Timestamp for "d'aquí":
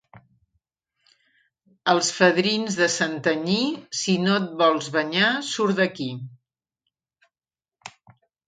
5.83-6.11